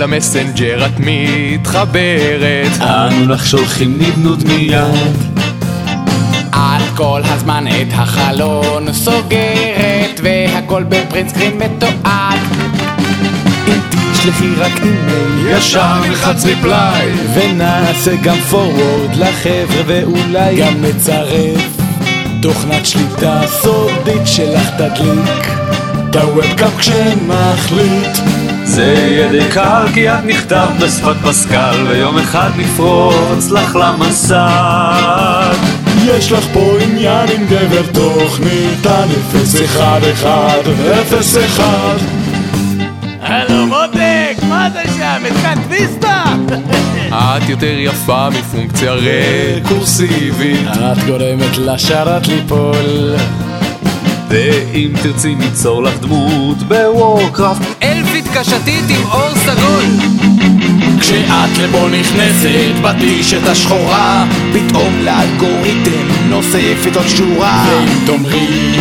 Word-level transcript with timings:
למסנג'ר 0.00 0.86
את 0.86 0.92
מתחברת. 0.98 2.80
אנו 2.80 3.28
לך 3.28 3.46
שולחים 3.46 3.98
נדנוד 3.98 4.44
מיד. 4.46 5.16
את 6.50 6.96
כל 6.96 7.20
הזמן 7.24 7.64
את 7.68 7.92
החלון 7.92 8.92
סוגרת 8.92 10.20
והכל 10.22 10.82
בפרינט 10.82 11.32
מתועד. 11.58 12.38
אם 13.68 13.78
תשלחי 14.12 14.54
רק 14.58 14.72
אימייל 14.82 15.56
ישר 15.56 16.00
נלחץ 16.08 16.44
reply 16.44 17.12
ונעשה 17.34 18.16
גם 18.22 18.36
forward 18.36 19.16
לחבר'ה 19.16 19.82
ואולי 19.86 20.56
גם 20.56 20.74
נצרף. 20.82 21.76
תוכנת 22.42 22.86
שליטה 22.86 23.40
סודית 23.46 24.26
שלך 24.26 24.70
תדליק 24.70 25.46
את 26.10 26.16
הוובקאם 26.16 26.70
כשמחליט 26.78 28.18
זה 28.70 28.84
יהיה 28.84 29.28
די 29.28 29.48
קל 29.52 29.86
כי 29.94 30.10
את 30.10 30.24
נכתב 30.24 30.68
בשפת 30.80 31.16
פסקל 31.24 31.86
ויום 31.88 32.18
אחד 32.18 32.50
נפרוץ 32.56 33.50
לך 33.50 33.76
למסד. 33.76 35.54
יש 36.04 36.32
לך 36.32 36.44
פה 36.52 36.76
עניין 36.80 37.28
עם 37.34 37.46
גבר 37.46 37.82
תוכנית 37.92 38.86
על 38.86 39.08
01101 39.34 41.62
הלו 43.20 43.66
מותק, 43.66 44.36
מה 44.48 44.68
זה 44.72 44.82
שם? 44.96 45.22
התקן 45.26 45.62
טוויסטה? 45.62 46.24
את 47.08 47.48
יותר 47.48 47.78
יפה 47.78 48.30
מפונקציה 48.30 48.92
רקורסיבית. 48.92 50.68
את 50.68 50.98
גורמת 51.06 51.58
לשרת 51.58 52.26
ליפול 52.26 53.16
ואם 54.30 54.92
תרצי 55.02 55.34
ניצור 55.34 55.82
לך 55.82 55.98
דמות 56.00 56.58
בוורקראפט. 56.58 57.62
אלפית 57.82 58.28
קשתית 58.34 58.84
עם 58.88 59.04
אור 59.12 59.34
סגול. 59.34 59.84
כשאת 61.00 61.58
לפה 61.58 61.88
נכנסת 61.88 62.74
בטישט 62.82 63.46
השחורה 63.46 64.26
פתאום 64.52 64.94
לאלגוריתם 65.04 66.08
נוספת 66.28 66.96
עוד 66.96 67.06
שורה. 67.08 67.64
ואם 67.68 68.06
תאמרי 68.06 68.78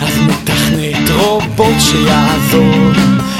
אז 0.00 0.18
מתכנת 0.20 1.10
רובוט 1.10 1.80
שיעזור 1.80 2.90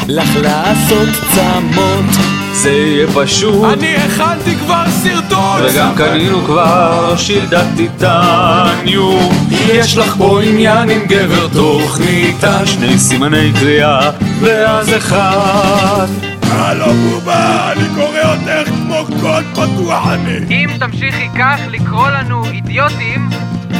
לך 0.08 0.36
לעשות 0.42 1.08
צמות 1.34 2.31
זה 2.62 2.70
יהיה 2.70 3.06
פשוט. 3.14 3.64
אני 3.72 3.96
הכנתי 3.96 4.56
כבר 4.56 4.84
סרטון. 4.90 5.60
וגם 5.64 5.94
קנינו 5.96 6.44
כבר 6.44 7.14
שלדת 7.16 7.66
טיטניום 7.76 9.32
יש 9.66 9.96
לך 9.96 10.16
פה 10.18 10.42
עניין 10.42 10.90
עם 10.90 11.06
גבר 11.06 11.48
תוכניתה 11.48 12.66
שני 12.66 12.98
סימני 12.98 13.52
קריאה 13.60 14.10
ואז 14.40 14.96
אחד. 14.96 16.06
הלו 16.42 16.94
בובה, 16.94 17.72
אני 17.72 17.88
קורא 17.94 18.34
אותך 18.34 18.68
כמו 18.68 19.04
קוד 19.20 19.44
פתוח 19.52 20.06
אני. 20.06 20.64
אם 20.64 20.70
תמשיכי 20.78 21.28
כך 21.38 21.58
לקרוא 21.70 22.08
לנו 22.08 22.44
אידיוטים 22.44 23.30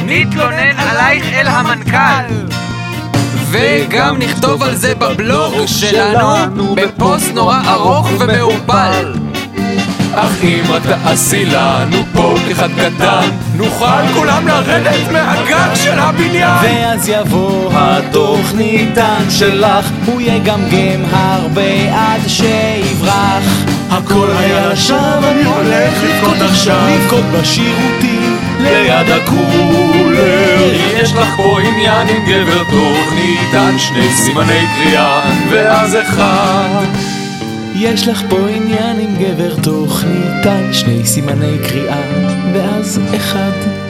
נתלונן 0.04 0.78
עלייך 0.78 1.24
אל 1.32 1.46
המנכ"ל 1.46 2.61
וגם 3.52 4.18
נכתוב 4.18 4.62
על 4.62 4.74
זה 4.74 4.94
בבלוג 4.94 5.54
שלנו 5.66 6.74
בפוסט 6.74 7.34
נורא 7.34 7.60
ארוך 7.66 8.08
ומעורפל. 8.18 9.12
אך 10.14 10.44
אם 10.44 10.62
רק 10.68 10.82
תעשי 10.86 11.44
לנו 11.44 11.96
פה 12.12 12.34
אחד 12.52 12.68
קטן 12.76 13.30
נוכל 13.56 14.06
כולם 14.14 14.48
לרדת 14.48 15.12
מהגג 15.12 15.74
של 15.74 15.98
הבניין. 15.98 16.56
ואז 16.62 17.08
יבוא 17.08 17.70
התוכניתן 17.74 19.24
שלך 19.30 19.90
הוא 20.06 20.20
יגמגם 20.20 21.04
הרבה 21.10 21.94
עד 21.94 22.20
שיברח. 22.26 23.44
הכל 23.90 24.28
היה 24.38 24.76
שם 24.76 25.20
אני 25.24 25.44
הולך 25.44 25.92
לבכות 26.02 26.36
עכשיו. 26.40 26.88
לבכות 26.88 27.24
בשירותים 27.24 28.36
ליד 28.60 29.10
הקולר 29.10 30.72
יש 30.94 31.12
לך 31.12 31.36
פה 31.36 31.51
עניין 31.82 32.08
עם 32.08 32.24
גבר 32.26 32.62
תוכניתן 32.64 33.78
שני 33.78 34.08
סימני 34.12 34.60
קריאה 34.76 35.20
ואז 35.50 35.96
אחד. 36.02 36.86
יש 37.74 38.08
לך 38.08 38.22
פה 38.28 38.36
עניין 38.48 39.00
עם 39.00 39.16
גבר 39.16 39.54
תוכניתן 39.62 40.72
שני 40.72 41.06
סימני 41.06 41.58
קריאה 41.68 42.02
ואז 42.54 43.00
אחד 43.16 43.81